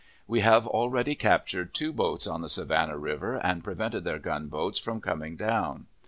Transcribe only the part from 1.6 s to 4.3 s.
two boats on the Savannah river and prevented their